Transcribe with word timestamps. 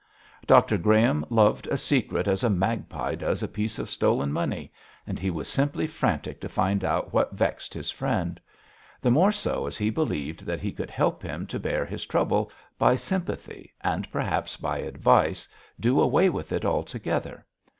Dr 0.47 0.79
Graham 0.79 1.23
loved 1.29 1.67
a 1.67 1.77
secret 1.77 2.27
as 2.27 2.43
a 2.43 2.49
magpie 2.49 3.13
does 3.13 3.43
a 3.43 3.47
piece 3.47 3.77
of 3.77 3.87
stolen 3.87 4.33
money, 4.33 4.73
and 5.05 5.19
he 5.19 5.29
was 5.29 5.47
simply 5.47 5.85
frantic 5.85 6.41
to 6.41 6.49
find 6.49 6.83
out 6.83 7.13
what 7.13 7.33
vexed 7.35 7.71
his 7.75 7.91
friend; 7.91 8.41
the 8.99 9.11
more 9.11 9.31
so 9.31 9.67
as 9.67 9.77
he 9.77 9.91
believed 9.91 10.43
that 10.43 10.59
he 10.59 10.71
could 10.71 10.89
help 10.89 11.21
him 11.21 11.45
to 11.45 11.59
bear 11.59 11.85
his 11.85 12.03
trouble 12.07 12.51
by 12.79 12.95
sympathy, 12.95 13.71
and 13.81 14.11
perhaps 14.11 14.57
by 14.57 14.79
advice 14.79 15.47
do 15.79 16.01
away 16.01 16.29
with 16.31 16.51
it 16.51 16.65
altogether. 16.65 17.45